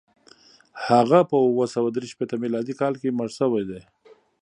هغه 0.87 1.19
په 1.29 1.35
اووه 1.45 1.65
سوه 1.75 1.89
درې 1.95 2.07
شپېته 2.13 2.35
میلادي 2.43 2.73
کال 2.81 2.93
کې 3.01 3.15
مړ 3.17 3.29
شوی 3.39 3.63
دی. 3.69 3.81